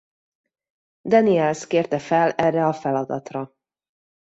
[1.09, 3.51] Daniels kérte fel erre a feladatra.